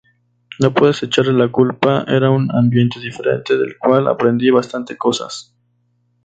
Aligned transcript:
No 0.59 0.73
puedes 0.73 1.03
echarle 1.03 1.31
la 1.33 1.51
culpa, 1.51 2.03
era 2.07 2.31
un 2.31 2.49
ambiente 2.55 2.99
diferente 2.99 3.55
del 3.55 3.77
cual 3.77 4.07
aprendí 4.07 4.49
bastantes 4.49 4.97
cosas. 4.97 5.55